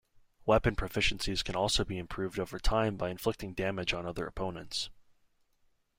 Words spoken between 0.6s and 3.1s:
proficiencies can also be improved over time